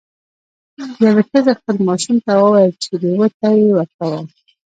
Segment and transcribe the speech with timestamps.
[1.05, 4.25] یوې ښځې خپل ماشوم ته وویل چې لیوه ته دې ورکوم.